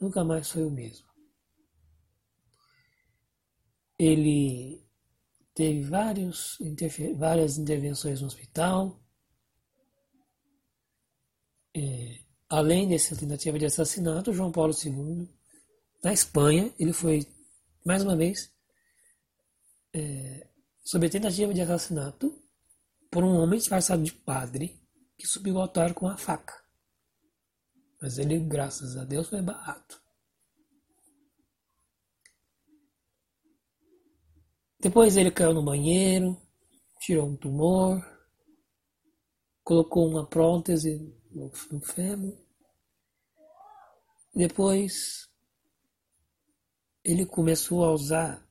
nunca 0.00 0.22
mais 0.22 0.48
foi 0.48 0.64
o 0.64 0.70
mesmo. 0.70 1.06
Ele 3.98 4.86
teve 5.52 5.82
vários, 5.82 6.58
várias 7.16 7.58
intervenções 7.58 8.20
no 8.20 8.28
hospital, 8.28 9.02
é, 11.74 12.20
além 12.48 12.88
dessa 12.88 13.16
tentativa 13.16 13.58
de 13.58 13.66
assassinato, 13.66 14.32
João 14.32 14.52
Paulo 14.52 14.72
II, 14.72 15.28
na 16.04 16.12
Espanha, 16.12 16.72
ele 16.78 16.92
foi, 16.92 17.26
mais 17.84 18.04
uma 18.04 18.16
vez, 18.16 18.54
é, 19.92 20.46
sob 20.84 21.04
a 21.04 21.10
tentativa 21.10 21.52
de 21.52 21.62
assassinato 21.62 22.45
por 23.10 23.24
um 23.24 23.36
homem 23.36 23.58
disfarçado 23.58 24.02
de 24.02 24.12
padre 24.12 24.80
que 25.18 25.26
subiu 25.26 25.56
ao 25.56 25.62
altar 25.62 25.94
com 25.94 26.06
a 26.06 26.16
faca. 26.16 26.54
Mas 28.00 28.18
ele, 28.18 28.38
graças 28.38 28.96
a 28.96 29.04
Deus, 29.04 29.28
foi 29.28 29.40
barrado. 29.40 29.96
Depois 34.78 35.16
ele 35.16 35.30
caiu 35.30 35.54
no 35.54 35.64
banheiro, 35.64 36.40
tirou 37.00 37.28
um 37.28 37.36
tumor, 37.36 38.04
colocou 39.64 40.06
uma 40.08 40.28
prótese 40.28 41.12
no 41.32 41.80
fêmur. 41.80 42.36
Depois 44.34 45.28
ele 47.02 47.24
começou 47.24 47.84
a 47.84 47.92
usar 47.92 48.46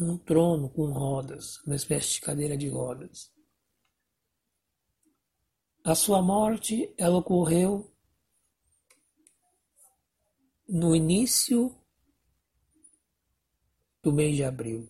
um 0.00 0.16
trono 0.18 0.70
com 0.70 0.92
rodas, 0.92 1.58
uma 1.66 1.74
espécie 1.74 2.14
de 2.14 2.20
cadeira 2.20 2.56
de 2.56 2.68
rodas. 2.68 3.31
A 5.84 5.96
sua 5.96 6.22
morte 6.22 6.94
ela 6.96 7.16
ocorreu 7.18 7.92
no 10.68 10.94
início 10.94 11.76
do 14.00 14.12
mês 14.12 14.36
de 14.36 14.44
abril. 14.44 14.88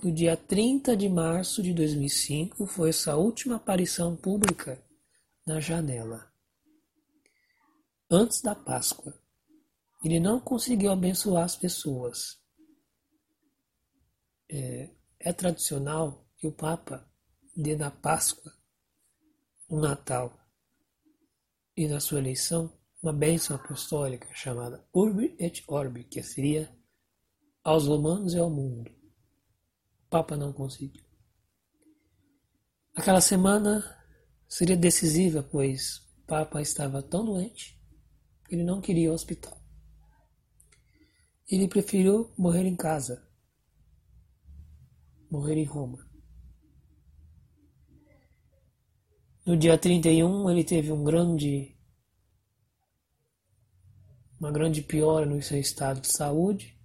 No 0.00 0.12
dia 0.12 0.36
30 0.36 0.96
de 0.96 1.08
março 1.08 1.60
de 1.62 1.74
2005 1.74 2.64
foi 2.64 2.92
sua 2.92 3.16
última 3.16 3.56
aparição 3.56 4.16
pública 4.16 4.80
na 5.44 5.58
janela. 5.58 6.32
Antes 8.08 8.40
da 8.40 8.54
Páscoa, 8.54 9.20
ele 10.04 10.20
não 10.20 10.38
conseguiu 10.38 10.92
abençoar 10.92 11.42
as 11.42 11.56
pessoas. 11.56 12.40
É, 14.48 14.90
é 15.18 15.32
tradicional 15.32 16.24
que 16.36 16.46
o 16.46 16.52
Papa 16.52 17.04
dê 17.56 17.74
na 17.74 17.90
Páscoa, 17.90 18.52
no 19.68 19.80
Natal 19.80 20.38
e 21.76 21.86
na 21.88 22.00
sua 22.00 22.18
eleição 22.18 22.72
uma 23.02 23.12
bênção 23.12 23.56
apostólica 23.56 24.28
chamada 24.34 24.82
Urbi 24.92 25.36
et 25.38 25.62
Orbi, 25.68 26.04
que 26.04 26.22
seria 26.22 26.74
aos 27.62 27.86
romanos 27.86 28.32
e 28.32 28.38
ao 28.38 28.48
mundo. 28.48 28.90
O 30.06 30.08
Papa 30.08 30.36
não 30.36 30.52
conseguiu. 30.52 31.04
Aquela 32.94 33.20
semana 33.20 33.84
seria 34.48 34.76
decisiva, 34.76 35.42
pois 35.42 35.98
o 35.98 36.26
Papa 36.26 36.62
estava 36.62 37.02
tão 37.02 37.24
doente 37.24 37.78
que 38.46 38.54
ele 38.54 38.64
não 38.64 38.80
queria 38.80 39.08
ao 39.08 39.14
hospital. 39.14 39.60
Ele 41.50 41.68
preferiu 41.68 42.32
morrer 42.38 42.64
em 42.64 42.76
casa, 42.76 43.28
morrer 45.30 45.56
em 45.56 45.64
Roma. 45.64 46.13
No 49.46 49.58
dia 49.58 49.76
31 49.76 50.50
ele 50.50 50.64
teve 50.64 50.90
um 50.90 51.04
grande 51.04 51.76
uma 54.40 54.50
grande 54.50 54.80
piora 54.80 55.26
no 55.26 55.42
seu 55.42 55.60
estado 55.60 56.00
de 56.00 56.08
saúde, 56.08 56.78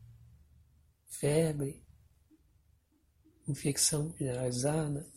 febre, 1.07 1.85
infecção 3.47 4.13
generalizada. 4.17 5.09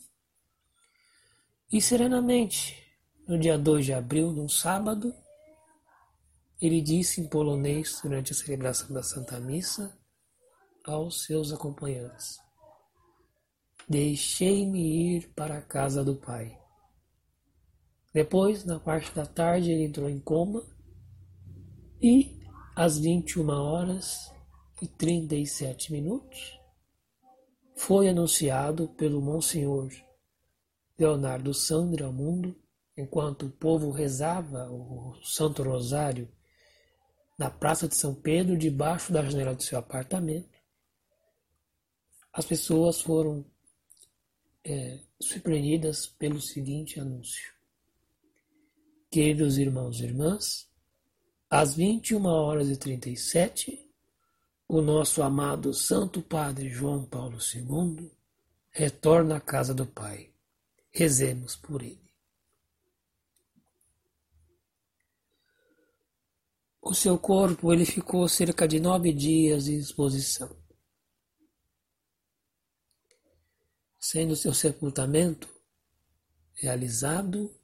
E 1.71 1.81
serenamente, 1.81 2.81
no 3.27 3.37
dia 3.37 3.57
2 3.57 3.85
de 3.85 3.93
abril, 3.93 4.31
num 4.31 4.47
sábado, 4.47 5.13
ele 6.61 6.81
disse 6.81 7.19
em 7.19 7.27
polonês 7.27 7.99
durante 8.01 8.31
a 8.31 8.35
celebração 8.35 8.93
da 8.93 9.03
Santa 9.03 9.37
Missa 9.39 9.97
aos 10.85 11.25
seus 11.25 11.51
acompanhantes: 11.51 12.39
Deixei-me 13.87 15.17
ir 15.17 15.33
para 15.33 15.57
a 15.57 15.61
casa 15.61 16.05
do 16.05 16.15
Pai. 16.15 16.62
Depois, 18.13 18.63
na 18.63 18.79
parte 18.79 19.13
da 19.15 19.25
tarde, 19.25 19.71
ele 19.71 19.85
entrou 19.85 20.07
em 20.07 20.19
coma 20.19 20.63
e 22.01 22.39
às 22.75 22.99
21 22.99 23.49
horas 23.49 24.31
e 24.81 24.87
37 24.87 25.91
minutos 25.91 26.59
foi 27.75 28.07
anunciado 28.07 28.87
pelo 28.89 29.21
Monsenhor 29.21 29.89
Leonardo 30.97 31.53
Sandra 31.53 32.05
ao 32.05 32.13
mundo, 32.13 32.55
enquanto 32.95 33.47
o 33.47 33.51
povo 33.51 33.89
rezava 33.89 34.69
o 34.69 35.15
Santo 35.23 35.63
Rosário 35.63 36.31
na 37.37 37.49
Praça 37.49 37.87
de 37.87 37.95
São 37.95 38.13
Pedro, 38.13 38.57
debaixo 38.57 39.11
da 39.11 39.23
janela 39.23 39.55
do 39.55 39.63
seu 39.63 39.79
apartamento. 39.79 40.57
As 42.31 42.45
pessoas 42.45 43.01
foram 43.01 43.43
é, 44.63 44.99
surpreendidas 45.19 46.05
pelo 46.05 46.39
seguinte 46.39 46.99
anúncio. 46.99 47.62
Queridos 49.13 49.59
irmãos 49.59 49.99
e 49.99 50.05
irmãs, 50.05 50.67
às 51.47 51.75
21 51.75 52.25
horas 52.25 52.67
e 52.67 52.75
37, 52.75 53.87
o 54.67 54.81
nosso 54.81 55.21
amado 55.21 55.71
Santo 55.71 56.19
Padre 56.19 56.67
João 56.67 57.05
Paulo 57.05 57.37
II 57.37 58.11
retorna 58.71 59.35
à 59.35 59.39
casa 59.39 59.71
do 59.71 59.85
Pai. 59.85 60.33
Rezemos 60.91 61.55
por 61.55 61.83
ele. 61.83 62.11
O 66.81 66.95
seu 66.95 67.15
corpo 67.19 67.71
ele 67.71 67.85
ficou 67.85 68.27
cerca 68.27 68.67
de 68.67 68.79
nove 68.79 69.13
dias 69.13 69.67
em 69.67 69.77
exposição, 69.77 70.57
sendo 73.99 74.35
seu 74.35 74.55
sepultamento 74.55 75.47
realizado 76.55 77.55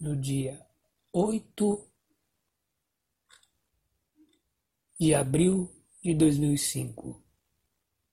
no 0.00 0.16
dia 0.16 0.64
8 1.12 1.88
de 4.98 5.14
abril 5.14 5.70
de 6.02 6.14
2005, 6.14 7.22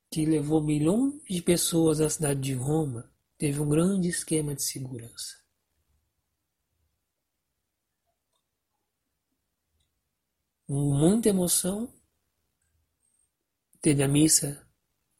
que 0.09 0.25
levou 0.25 0.61
milhões 0.61 1.21
de 1.23 1.41
pessoas 1.41 2.01
à 2.01 2.09
cidade 2.09 2.39
de 2.39 2.53
Roma, 2.53 3.11
teve 3.37 3.59
um 3.59 3.69
grande 3.69 4.07
esquema 4.07 4.55
de 4.55 4.63
segurança. 4.63 5.43
Muita 10.67 11.29
emoção, 11.29 11.93
teve 13.81 14.01
a 14.01 14.07
missa 14.07 14.67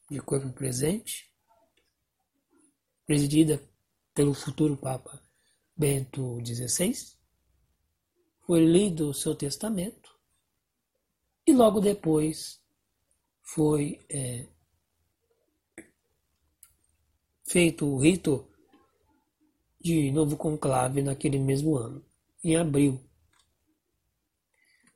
de 0.09 0.19
corpo 0.19 0.51
presente, 0.53 1.31
presidida 3.05 3.61
pelo 4.15 4.33
futuro 4.33 4.75
Papa 4.75 5.24
Bento 5.75 6.39
XVI, 6.45 7.15
foi 8.45 8.65
lido 8.65 9.09
o 9.09 9.13
seu 9.13 9.35
testamento 9.35 10.15
e 11.45 11.53
logo 11.53 11.79
depois 11.79 12.61
foi 13.41 13.99
é, 14.09 14.47
feito 17.47 17.85
o 17.85 17.97
rito 17.97 18.47
de 19.79 20.11
novo 20.11 20.35
conclave 20.35 21.01
naquele 21.01 21.37
mesmo 21.37 21.77
ano, 21.77 22.03
em 22.43 22.55
abril. 22.55 22.99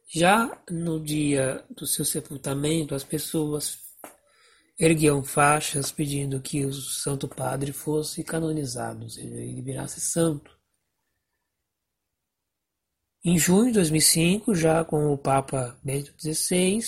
Já 0.07 0.59
no 0.69 0.99
dia 0.99 1.63
do 1.69 1.85
seu 1.85 2.03
sepultamento, 2.03 2.95
as 2.95 3.03
pessoas 3.03 3.79
erguiam 4.79 5.23
faixas 5.23 5.91
pedindo 5.91 6.41
que 6.41 6.65
o 6.65 6.73
Santo 6.73 7.27
Padre 7.27 7.71
fosse 7.71 8.23
canonizado, 8.23 9.03
ou 9.03 9.09
seja, 9.09 9.35
ele 9.35 9.61
virasse 9.61 10.01
santo. 10.01 10.58
Em 13.21 13.37
junho 13.37 13.67
de 13.67 13.73
2005, 13.73 14.55
já 14.55 14.85
com 14.85 15.11
o 15.11 15.17
Papa 15.17 15.77
Bento 15.83 16.13
XVI, 16.17 16.79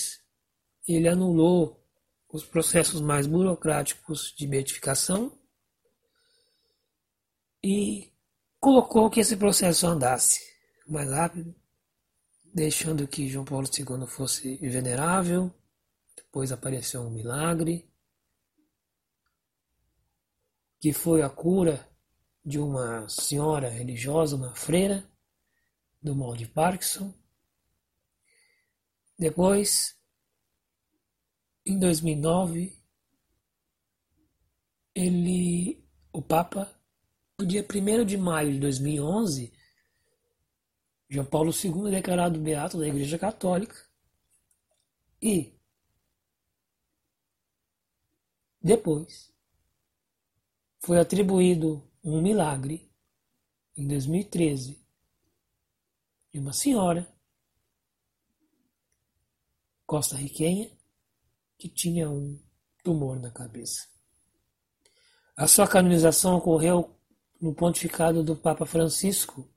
ele 0.87 1.09
anulou 1.09 1.85
os 2.29 2.45
processos 2.45 3.01
mais 3.01 3.27
burocráticos 3.27 4.33
de 4.37 4.47
beatificação 4.47 5.37
e 7.61 8.13
colocou 8.61 9.09
que 9.09 9.19
esse 9.19 9.35
processo 9.35 9.85
andasse 9.85 10.39
mais 10.87 11.09
rápido, 11.09 11.53
deixando 12.53 13.05
que 13.05 13.27
João 13.27 13.43
Paulo 13.43 13.67
II 13.67 14.07
fosse 14.07 14.55
venerável. 14.55 15.53
Depois 16.15 16.53
apareceu 16.53 17.01
um 17.01 17.09
milagre, 17.09 17.85
que 20.79 20.93
foi 20.93 21.21
a 21.21 21.29
cura 21.29 21.85
de 22.43 22.57
uma 22.57 23.07
senhora 23.09 23.69
religiosa, 23.69 24.37
uma 24.37 24.55
freira, 24.55 25.10
do 26.01 26.15
mal 26.15 26.35
de 26.35 26.47
Parkinson. 26.47 27.13
Depois, 29.17 29.95
em 31.65 31.77
2009, 31.77 32.75
ele, 34.95 35.85
o 36.11 36.21
Papa, 36.21 36.73
no 37.39 37.45
dia 37.45 37.63
1 37.63 38.05
de 38.05 38.17
maio 38.17 38.53
de 38.53 38.59
2011, 38.59 39.53
João 41.07 41.25
Paulo 41.25 41.51
II 41.51 41.89
é 41.89 41.91
declarado 41.91 42.39
beato 42.39 42.79
da 42.79 42.87
Igreja 42.87 43.19
Católica 43.19 43.75
e 45.21 45.53
depois 48.61 49.31
foi 50.79 50.99
atribuído 50.99 51.87
um 52.03 52.21
milagre 52.21 52.89
em 53.75 53.87
2013 53.87 54.80
de 56.31 56.39
uma 56.39 56.53
senhora 56.53 57.11
costa-riquenha 59.85 60.71
que 61.57 61.67
tinha 61.67 62.09
um 62.09 62.39
tumor 62.83 63.19
na 63.19 63.29
cabeça. 63.29 63.87
A 65.35 65.47
sua 65.47 65.67
canonização 65.67 66.37
ocorreu 66.37 66.95
no 67.41 67.53
pontificado 67.53 68.23
do 68.23 68.35
Papa 68.35 68.65
Francisco 68.65 69.49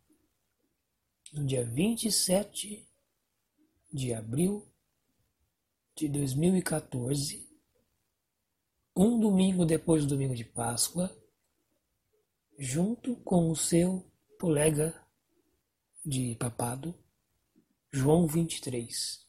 no 1.32 1.46
dia 1.46 1.64
27 1.64 2.88
de 3.92 4.14
abril 4.14 4.66
de 5.94 6.08
2014, 6.08 7.48
um 8.96 9.20
domingo 9.20 9.64
depois 9.64 10.04
do 10.04 10.10
domingo 10.10 10.34
de 10.34 10.44
Páscoa, 10.44 11.14
junto 12.58 13.16
com 13.16 13.50
o 13.50 13.56
seu 13.56 14.04
colega 14.40 15.03
de 16.04 16.36
papado, 16.38 16.94
João 17.90 18.26
23. 18.26 19.20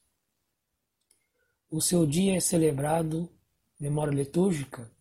O 1.69 1.79
seu 1.81 2.05
dia 2.05 2.35
é 2.35 2.39
celebrado, 2.39 3.29
memória 3.79 4.13
litúrgica, 4.13 4.91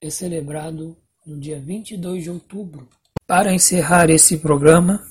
é 0.00 0.10
celebrado 0.10 0.96
no 1.26 1.38
dia 1.38 1.60
22 1.60 2.24
de 2.24 2.30
outubro. 2.30 2.88
Para 3.26 3.52
encerrar 3.52 4.10
esse 4.10 4.38
programa, 4.38 5.04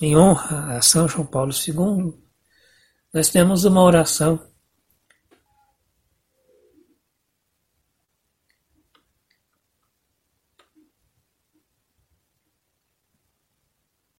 em 0.00 0.16
honra 0.16 0.76
a 0.76 0.82
São 0.82 1.08
João 1.08 1.26
Paulo 1.26 1.52
II, 1.52 2.14
nós 3.12 3.28
temos 3.30 3.64
uma 3.64 3.82
oração 3.82 4.50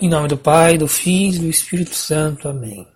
Em 0.07 0.09
nome 0.09 0.29
do 0.29 0.37
Pai, 0.37 0.77
do 0.77 0.87
Filho 0.87 1.35
e 1.35 1.39
do 1.39 1.49
Espírito 1.49 1.93
Santo. 1.93 2.47
Amém. 2.47 2.87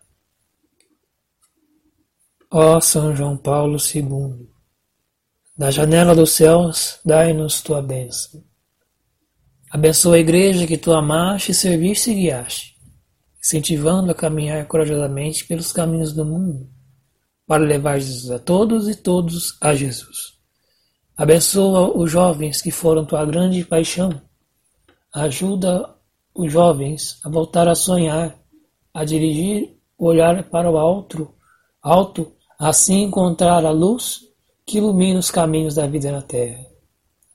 Ó 2.50 2.80
São 2.80 3.14
João 3.14 3.36
Paulo 3.36 3.78
II, 3.94 4.48
da 5.58 5.70
janela 5.70 6.16
dos 6.16 6.32
céus, 6.32 7.02
dai-nos 7.04 7.62
tua 7.62 7.82
bênção. 7.82 8.42
Abençoa 9.70 10.16
a 10.16 10.20
igreja 10.20 10.66
que 10.66 10.78
tu 10.78 10.94
amaste, 10.94 11.54
serviste 11.54 12.12
e 12.12 12.16
guiaste, 12.16 12.78
incentivando 13.44 14.10
a 14.12 14.16
caminhar 14.16 14.66
corajosamente 14.66 15.46
pelos 15.46 15.74
caminhos 15.74 16.14
do 16.14 16.24
mundo, 16.24 16.70
para 17.46 17.62
levar 17.62 18.00
Jesus 18.00 18.32
a 18.32 18.40
todos 18.40 18.88
e 18.88 18.96
todos 18.96 19.58
a 19.60 19.76
Jesus. 19.76 20.38
Abençoa 21.18 21.92
os 21.94 22.10
jovens 22.10 22.62
que 22.62 22.72
foram 22.72 23.04
tua 23.04 23.26
grande 23.26 23.66
paixão. 23.66 24.22
Ajuda 25.14 26.00
os 26.34 26.52
jovens 26.52 27.20
a 27.24 27.30
voltar 27.30 27.68
a 27.68 27.76
sonhar, 27.76 28.38
a 28.94 29.04
dirigir 29.04 29.78
o 29.98 30.06
olhar 30.06 30.44
para 30.50 30.70
o 30.70 30.78
alto, 30.78 31.34
alto, 31.82 32.32
assim 32.58 33.04
encontrar 33.04 33.66
a 33.66 33.72
luz 33.72 34.22
que 34.66 34.78
ilumina 34.78 35.20
os 35.20 35.32
caminhos 35.32 35.76
da 35.76 35.88
vida 35.88 36.12
na 36.12 36.22
terra. 36.22 36.66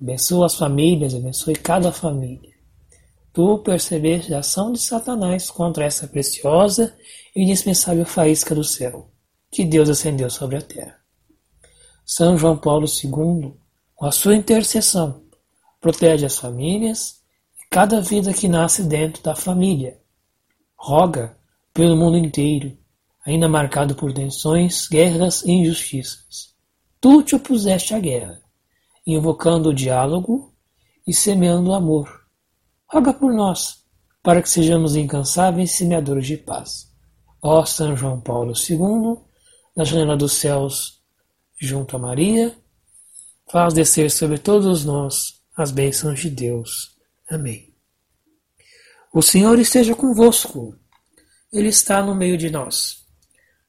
Abençoa 0.01 0.47
as 0.47 0.55
famílias, 0.55 1.15
abençoe 1.15 1.55
cada 1.55 1.93
família. 1.93 2.55
Tu 3.33 3.59
percebeste 3.59 4.33
a 4.33 4.39
ação 4.39 4.73
de 4.73 4.81
Satanás 4.81 5.51
contra 5.51 5.85
essa 5.85 6.07
preciosa 6.09 6.95
e 7.35 7.43
indispensável 7.43 8.05
faísca 8.05 8.55
do 8.55 8.65
céu, 8.65 9.11
que 9.51 9.65
Deus 9.65 9.89
acendeu 9.89 10.31
sobre 10.31 10.57
a 10.57 10.63
terra. 10.63 10.97
São 12.05 12.39
João 12.39 12.57
Paulo 12.57 12.87
II, 12.87 13.55
com 13.95 14.07
a 14.07 14.13
sua 14.13 14.35
intercessão, 14.35 15.23
protege 15.81 16.25
as 16.25 16.39
famílias 16.39 17.21
cada 17.77 18.01
vida 18.01 18.33
que 18.33 18.49
nasce 18.49 18.83
dentro 18.83 19.23
da 19.23 19.37
família. 19.37 20.01
Roga 20.79 21.37
pelo 21.75 21.95
mundo 21.95 22.17
inteiro, 22.17 22.75
ainda 23.23 23.51
marcado 23.51 23.95
por 23.95 24.15
tensões, 24.15 24.89
guerras 24.89 25.43
e 25.43 25.51
injustiças. 25.51 26.55
Tu 26.99 27.23
te 27.23 27.37
opuseste 27.37 27.93
à 27.93 28.01
guerra, 28.01 28.41
invocando 29.07 29.69
o 29.69 29.75
diálogo 29.75 30.55
e 31.07 31.13
semeando 31.13 31.69
o 31.69 31.75
amor. 31.75 32.09
Roga 32.91 33.13
por 33.13 33.31
nós, 33.35 33.85
para 34.23 34.41
que 34.41 34.49
sejamos 34.49 34.97
incansáveis 34.97 35.77
semeadores 35.77 36.27
de 36.27 36.39
paz. 36.39 36.91
Ó 37.43 37.63
São 37.67 37.95
João 37.95 38.19
Paulo 38.23 38.55
II, 38.55 39.19
na 39.77 39.85
janela 39.85 40.17
dos 40.17 40.33
céus, 40.33 41.03
junto 41.61 41.95
a 41.95 41.99
Maria, 41.99 42.57
faz 43.53 43.75
descer 43.75 44.11
sobre 44.11 44.39
todos 44.39 44.83
nós 44.83 45.43
as 45.55 45.71
bênçãos 45.71 46.21
de 46.21 46.31
Deus. 46.31 46.97
Amém. 47.29 47.66
O 49.17 49.23
Senhor 49.23 49.59
esteja 49.59 49.95
convosco. 49.95 50.79
Ele 51.51 51.71
está 51.71 52.03
no 52.03 52.15
meio 52.15 52.37
de 52.37 52.51
nós. 52.51 53.07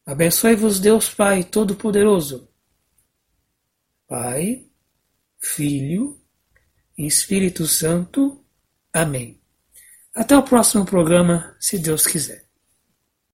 Abençoe-vos 0.05 0.77
Deus 0.77 1.09
Pai 1.09 1.41
Todo-Poderoso. 1.41 2.49
Pai, 4.05 4.67
Filho 5.39 6.21
Espírito 6.97 7.65
Santo. 7.65 8.45
Amém. 8.91 9.41
Até 10.13 10.37
o 10.37 10.43
próximo 10.43 10.85
programa, 10.85 11.55
se 11.61 11.79
Deus 11.79 12.05
quiser. 12.05 12.46